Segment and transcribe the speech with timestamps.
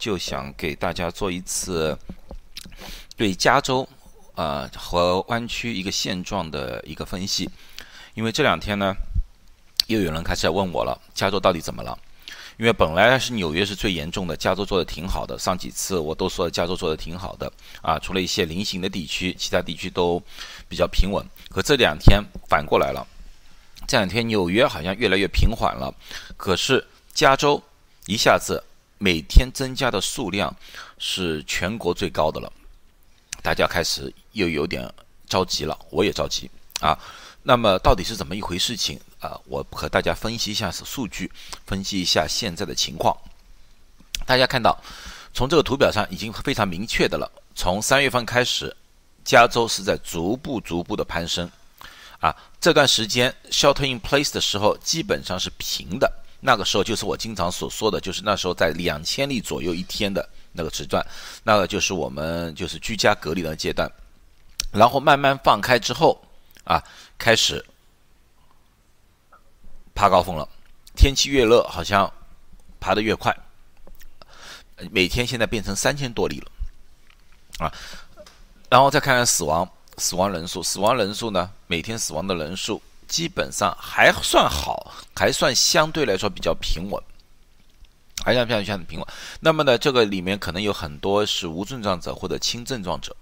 [0.00, 1.96] 就想给大家做一次
[3.16, 3.86] 对加州
[4.34, 7.48] 啊和湾区一个现状的一个分析，
[8.14, 8.94] 因为这两天呢，
[9.88, 11.96] 又有人开始问我了，加州到底怎么了？
[12.56, 17.50] 因为本来是纽约是最严重的，加州做的挺好的，上几次我都说加州做的挺好的
[17.82, 20.22] 啊，除了一些零星的地区，其他地区都
[20.68, 21.24] 比较平稳。
[21.50, 23.06] 可这两天反过来了，
[23.86, 25.94] 这两天纽约好像越来越平缓了，
[26.36, 27.62] 可是加州
[28.06, 28.62] 一下子
[29.02, 30.54] 每天增加的数量
[30.98, 32.52] 是全国最高的了，
[33.42, 34.86] 大家开始又有点
[35.26, 36.50] 着急了，我也着急
[36.80, 36.98] 啊。
[37.42, 39.00] 那么到底是怎么一回事情？
[39.18, 41.32] 啊，我和大家分析一下数据，
[41.66, 43.16] 分析一下现在的情况。
[44.26, 44.78] 大家看到，
[45.32, 47.32] 从这个图表上已经非常明确的了。
[47.54, 48.76] 从三月份开始，
[49.24, 51.50] 加州是在逐步逐步的攀升。
[52.18, 61.04] 啊，这段时间 shelter in place 的时候基本上是平的，那个时候就是我经常所说的就是那时候在两千例左右一天的那个时段，
[61.44, 63.90] 那个就是我们就是居家隔离的阶段。
[64.72, 66.20] 然后慢慢放开之后，
[66.64, 66.82] 啊，
[67.18, 67.64] 开始。
[69.92, 70.48] 爬高峰了，
[70.96, 72.10] 天气越热，好像
[72.78, 73.36] 爬得越快。
[74.90, 77.72] 每天现在变成三千多例了，啊，
[78.70, 79.68] 然后再看看死亡
[79.98, 82.80] 死亡人数，死亡人数呢，每天死亡的人数
[83.10, 87.02] 基本上还算好，还算相对来说比较平稳，
[88.24, 89.06] 还算比较相对平稳。
[89.40, 93.14] 那么呢，这个里面可能有很多是无症状者或者轻症状者，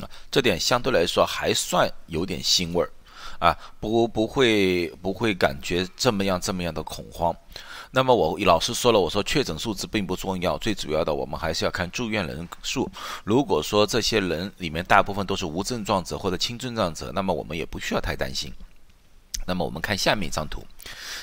[0.00, 2.90] 啊，这点相对来说还算有点欣慰儿。
[3.38, 7.34] 啊，不不会不会感觉这么样这么样的恐慌。
[7.90, 12.88] 那么我老师说了，我说确诊数字并不重要，最主要的我们还是要看住院人数。
[13.24, 18.52] 如果说这些人里面大部分都是无症状者或者轻症状者，那么我们也不需要太担心。
[19.46, 20.64] 那么我们看下面一张图，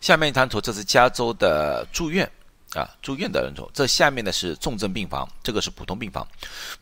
[0.00, 2.30] 下面一张图这是加州的住院
[2.74, 3.70] 啊，住院的人数。
[3.72, 6.26] 这下面的是重症病房，这个是普通病房。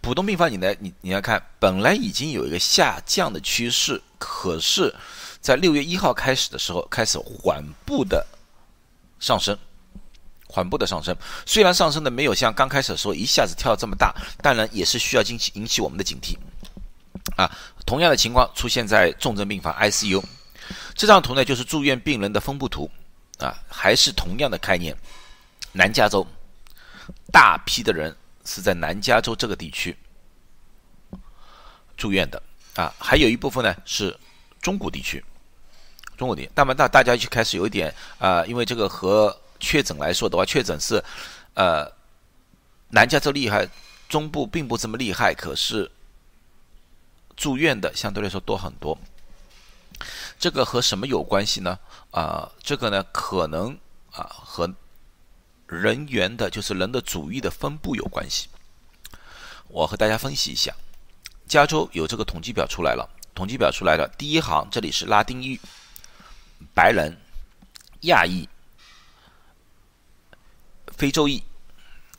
[0.01, 4.95] 普通病房你来你你要看，本来已经有一个下降的趋势，可是。
[5.43, 8.25] 在六月一号开始的时候，开始缓步的
[9.19, 9.59] 上升，
[10.47, 11.17] 缓步的上升。
[11.45, 16.37] 虽然上升的没有像刚开始的时候一下子跳这么大，当然也是需要引起引起我们的警惕。
[17.37, 17.51] 啊，
[17.85, 20.23] 同样的情况出现在重症病房 ICU。
[20.95, 22.91] 这张图呢，就是住院病人的分布图。
[23.39, 24.97] 啊，还是同样的概念。
[25.73, 26.27] 南加州
[27.33, 28.15] 大批的人
[28.45, 29.97] 是在南加州这个地区
[31.97, 32.43] 住院的。
[32.75, 34.17] 啊，还有一部分呢是
[34.61, 35.25] 中谷地区。
[36.17, 41.03] 中国地，那么大大家就开始有一点啊，因为这个和确诊来说的话，确诊是，
[41.55, 41.91] 呃，
[42.91, 43.69] 南加州厉害，
[44.09, 45.91] 中部并不这么厉害，可是
[47.35, 48.97] 住院的相对来说多很多。
[50.43, 51.79] 这个和什么有关系呢？
[52.11, 53.79] 啊，这个呢可能
[54.11, 54.69] 啊和
[55.69, 58.49] 人员的，就是人的主义的分布有关系。
[59.69, 60.75] 我和大家分析一下，
[61.47, 65.61] 加州有这个统计表出来了，统计表出来了，第一行这里是拉丁裔。
[66.75, 67.17] 白人、
[68.01, 68.49] 亚裔、
[70.89, 71.41] 非洲裔，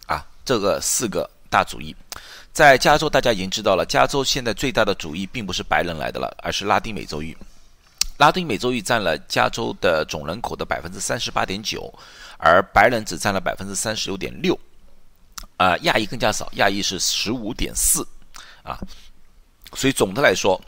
[0.08, 1.94] 啊，这个四个大主义，
[2.54, 3.86] 在加州大家已经知道了。
[3.86, 7.36] 加州现在最大的主义并不是白人来的了，而是拉丁美洲裔。
[8.18, 11.94] 拉丁美洲裔占了加州的总人口的百分之三十八点九，
[12.38, 14.58] 而白人只占了百分之三十六点六。
[15.58, 18.08] 啊，亚裔更加少，亚裔是十五点四。
[18.64, 18.80] 啊，
[19.74, 20.62] 所以总的来说。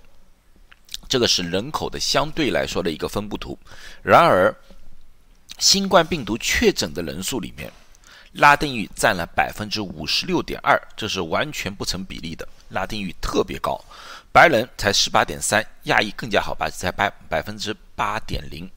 [1.08, 3.56] 这个是人口的相对来说的一个分布图。
[4.02, 4.54] 然而，
[5.60, 7.72] 新冠病毒确诊的人数里面，
[8.32, 12.46] 拉丁裔占了百分之五十六点二，这是完全不成比例的。
[12.70, 13.80] 拉丁裔特别高，
[14.36, 18.70] 白人才十八点三，亚裔更加好吧，才百百分之八点零。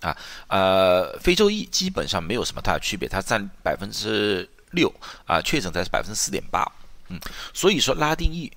[0.00, 0.16] 啊，
[0.48, 4.90] 呃，非洲裔基本上没有什么大区别，它占百分之六，
[5.26, 6.66] 啊，确诊才是百分之四点八。
[7.08, 7.20] 嗯，
[7.52, 8.50] 所以说拉丁裔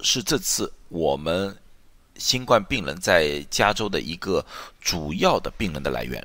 [0.00, 1.54] 是这次我们。
[2.18, 4.44] 新冠病人在加州的一个
[4.80, 6.24] 主要的病人的来源，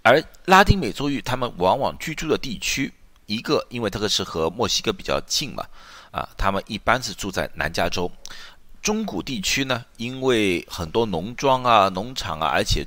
[0.00, 2.94] 而拉丁美洲裔他们往往居住的地区，
[3.26, 5.66] 一个因为这个是和墨西哥比较近嘛，
[6.16, 8.10] 啊，他们一般是住在南加州。
[8.80, 12.86] 中谷地区呢，因为很多农庄啊、农场啊，而且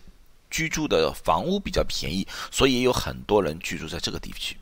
[0.50, 4.58] 居住的房屋比较便宜，所以也有很多人居住在这个地区。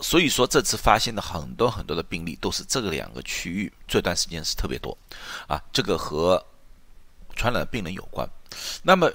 [0.00, 4.94] 所以说，这次发现的很多很多的病例都是这个两个区域这段时间是特别多，
[5.46, 6.44] 啊，这个和
[7.34, 8.28] 传染病人有关。
[8.82, 9.10] 那么，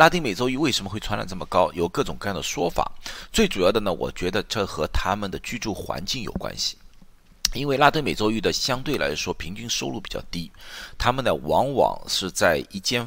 [0.00, 1.70] 拉丁美洲裔为什么会传染这么高？
[1.74, 2.90] 有各种各样的说法。
[3.30, 6.78] 最主要的呢，我觉得这和他们的居住环境有关系。
[7.52, 10.50] 因为拉丁美洲裔的相对来说平均收入比较低，
[10.96, 13.06] 他们呢往往是在一间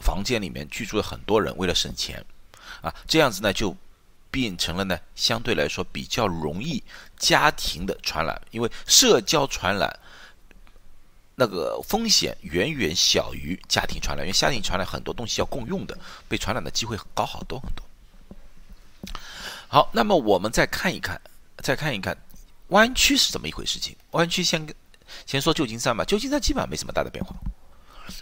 [0.00, 2.24] 房间里面居住了很多人，为了省钱，
[2.80, 3.76] 啊，这样子呢就。
[4.30, 6.82] 变成了呢相对来说比较容易
[7.16, 9.88] 家庭的传染，因为社交传染
[11.34, 15.98] 那个风险远远小于家庭传染，因为家庭传染很多东西要共用的，
[16.28, 17.84] 被传染的机会高好多很多。
[19.68, 21.20] 好，那么我们再看一看，
[21.58, 22.16] 再看一看
[22.68, 23.96] 湾区是怎么一回事情。
[24.12, 24.64] 湾区先
[25.26, 27.34] 先说旧金山吧，旧金山基本上没什么大的变化。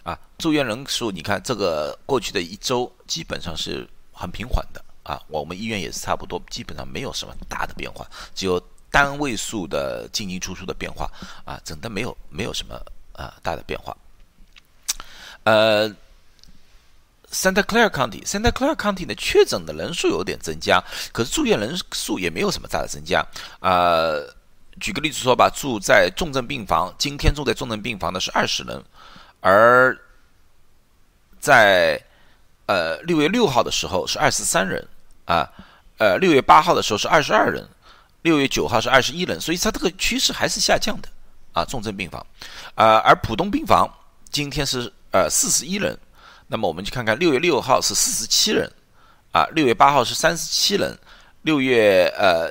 [0.05, 11.11] 啊，住院人数，你看这个过去的一周基本上是很平缓的啊，我们医院也是差不多，基本上没有什么大的变化，只有单位数的进进出出的变化
[11.45, 12.81] 啊，整的没有没有什么
[13.23, 13.97] 啊大的变化。
[15.45, 15.89] 呃
[17.31, 20.83] ，Santa Clara County，Santa Clara County 的确诊的人数有点增加，
[21.13, 23.25] 可是住院人数也没有什么大的增加
[23.61, 24.13] 啊。
[24.81, 28.83] 举个例子说吧，住在重症病房，今天住在重症病房的是二十人。
[29.41, 29.97] 而
[31.39, 32.01] 在
[32.67, 34.87] 呃六月六号的时候是二十三人
[35.27, 35.51] 啊，
[35.99, 37.69] 呃六月八号的时候是二十二人，
[38.23, 41.09] 六月九号是二十一人，所以它这个趋势还是下降的
[41.53, 41.65] 啊。
[41.65, 42.25] 重症病房
[42.75, 43.89] 啊，而普通病房
[44.31, 45.99] 今天是呃四十一人，
[46.49, 48.71] 那么我们去看看六月六号是四十七人
[49.33, 50.99] 啊，六月八号是三十七人，
[51.43, 52.51] 六月呃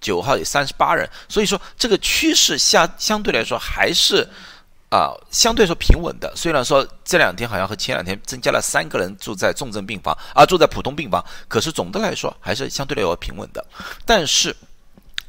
[0.00, 4.28] 九号有三十八人，所以说这个趋势下相对来说还是。
[4.90, 6.32] 啊，相对说平稳的。
[6.34, 13.62] 虽然说这两天好像和前两天增加了三个人住在重症病房，啊，住在普通病房，可是总的来说还是相对来说平稳的。
[14.06, 14.56] 但是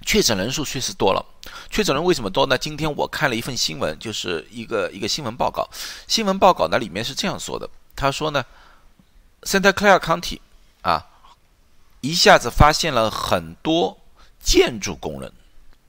[0.10, 1.24] 确诊人数确实多了。
[1.70, 2.58] 确诊人为什么多呢？
[2.58, 5.70] 今天我看了一份新闻，就是一个一个新闻报告。
[6.08, 8.44] 新闻报告呢里面是这样说的：他说呢
[9.44, 10.40] ，Santa Clara County
[10.82, 11.06] 啊，
[12.02, 13.96] 一下子发现了很多
[14.42, 15.32] 建筑工人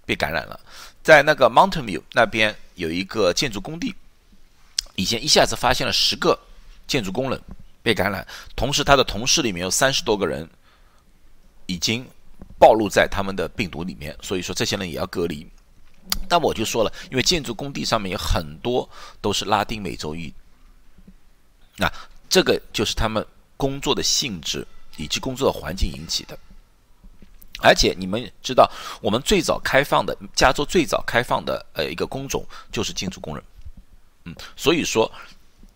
[0.05, 0.61] 被感染了，
[1.03, 2.55] 在那个 Mountain View 那边。
[2.75, 3.95] 有一个建筑工地，
[4.97, 6.39] 以前一下子发现了十个
[6.87, 7.39] 建筑工人
[7.83, 8.27] 被感染，
[8.57, 10.49] 同时他的同事里面有三十多个人
[11.67, 12.07] 已经
[12.61, 15.45] 暴露在他们的病毒里面，所以说这些人也要隔离。
[16.29, 18.89] 那我就说了，因为建筑工地上面有很多
[19.21, 20.33] 都是拉丁美洲裔，
[21.77, 21.91] 那
[22.29, 23.25] 这个就是他们
[23.57, 24.67] 工作的性质
[24.97, 26.39] 以及工作的环境引起的。
[27.63, 28.71] 而且你们知道，
[29.01, 33.45] 我们最早开放的加州最早开放的呃一个工种就是建筑工人，
[34.25, 35.11] 嗯，所以说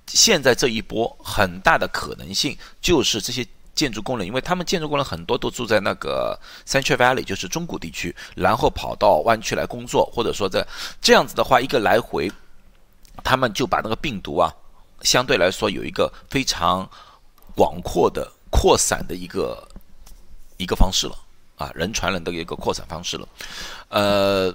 [0.07, 10.67] 现在这一波很大的可能性就是这些建筑工人，因为他们建筑工人很多都住在那个 Central Valley，就是中谷地区，然后跑到湾区来工作，或者说在
[11.01, 12.31] 这样子的话，一个来回，
[13.23, 14.53] 他们就把那个病毒啊，
[15.03, 16.89] 相对来说有一个非常
[17.55, 19.67] 广阔的扩散的一个
[20.57, 21.19] 一个方式了。
[21.57, 23.29] 啊，人传人的一个扩散方式了，
[23.89, 24.53] 呃，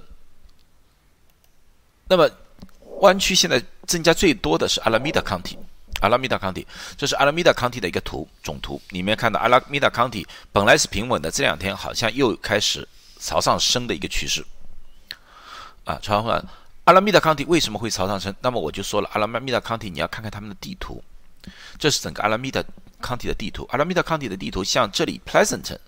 [2.06, 2.28] 那么
[3.00, 5.56] 湾区现在增加最多的是阿拉米达康体，
[6.00, 6.66] 阿拉米达康体，
[6.96, 12.86] 这是阿拉米达康体的一个图总图，里面看到阿拉米达康体本来是平稳的，这两天好像又开始
[13.18, 14.44] 朝上升的一个趋势，
[15.84, 16.44] 啊，朝上，
[16.84, 18.34] 阿拉米达康体为什么会朝上升？
[18.40, 21.02] 那么我就说了，阿拉米达康体你要看看他们的地图，
[21.78, 22.62] 这是整个阿拉米达
[23.00, 25.78] 康体的地图，阿拉米达康体的地图像这里 Pleasanton。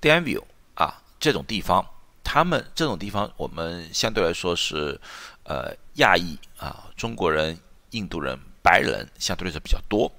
[0.00, 0.44] Danville
[0.74, 1.82] 啊，这种地方，
[2.22, 5.00] 他们这种地方，我们相对来说是，
[5.44, 7.58] 呃，亚裔啊，中国人、
[7.92, 10.10] 印度人、白人相对来说比较多，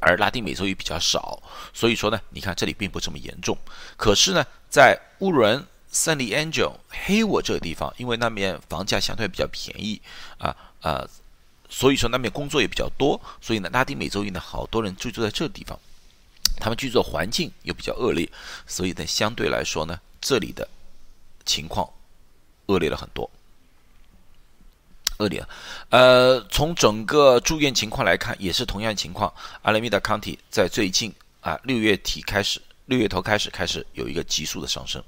[0.00, 1.42] 而拉丁美洲也比较少，
[1.74, 3.54] 所以说呢，你看这里并不这么严重。
[3.98, 10.00] 可是呢，在乌伦、圣地亚哥、黑沃这个地方，因为那边房价相对比较便宜
[10.38, 11.06] 啊啊，
[11.68, 15.78] 所以说那边工作也比较多，所以呢，拉丁美洲裔呢，好多人居住在这地方。
[16.58, 18.26] 他们居住的环境又比较恶劣，
[18.66, 20.66] 所以呢，相对来说呢，这里的
[21.44, 21.86] 情况
[22.66, 23.28] 恶劣了很多，
[25.22, 25.46] 恶劣。
[25.90, 29.32] 呃，从整个住院情况来看，也是同样情况。
[29.62, 35.02] 阿拉米达 County 在最近啊，六月底开始，六月头开始开始有一个急速的上升，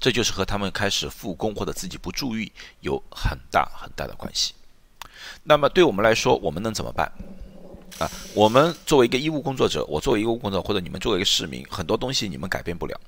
[0.00, 4.54] 这就是和他们开始复工或者自己不注意有很大很大的关系。
[5.44, 7.12] 那么对我们来说，我们能怎么办？
[7.98, 12.98] 啊，我们作为一个医务工作者，我作为一个工作者，或者你们作为一个市民，很多东西你们改变不了。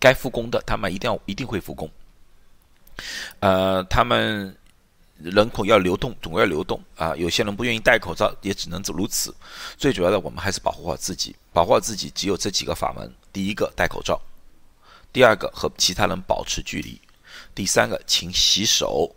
[0.00, 1.88] 该复工的，他们一定要一定会复工。
[3.42, 4.56] 呃，他们
[5.16, 7.14] 人口要流动，总要流动啊。
[7.16, 9.34] 有些人不愿意戴口罩，也只能如此。
[9.76, 14.14] 最主要的，我们还是保护好自己，保护好自己只有这几个法门：第一个，戴口罩；
[15.12, 17.00] 第二个，和其他人保持距离；
[17.52, 19.12] 第三个，勤洗手，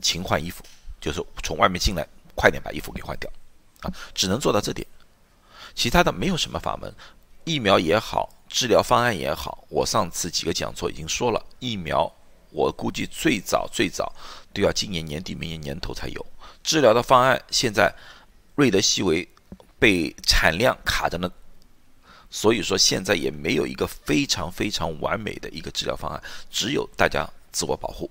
[0.00, 0.64] 勤换衣服，
[1.00, 3.28] 就是从外面进来，快点把衣服给换掉。
[3.80, 4.86] 啊，只能做到这点，
[5.74, 6.94] 其他的没有什么法门。
[7.42, 12.12] 疫苗也好，治疗方案也好，我上次几个讲座已经说了，疫苗
[12.50, 14.12] 我估计最早最早
[14.52, 16.26] 都要今年年底、明年年头才有。
[16.62, 17.94] 治疗的方案现在
[18.54, 19.26] 瑞德西韦
[19.78, 21.30] 被产量卡着呢，
[22.30, 28.10] 所以说现在也没有一个非常非常完美的一个治疗方案，只有大家自我保护。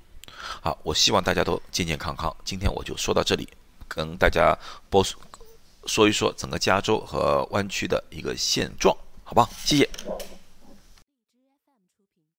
[0.62, 2.36] 好，我希望大家都健健康康。
[2.44, 3.48] 今天我就说到这里，
[3.88, 4.58] 跟大家
[4.90, 5.06] 播
[5.86, 9.50] 说一说整个加州和湾区的一个现状，好不好？
[9.64, 9.90] 谢谢。